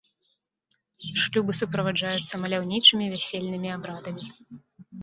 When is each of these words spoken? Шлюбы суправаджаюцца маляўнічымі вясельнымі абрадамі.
Шлюбы 1.25 1.51
суправаджаюцца 1.59 2.35
маляўнічымі 2.45 3.05
вясельнымі 3.17 3.69
абрадамі. 3.77 4.25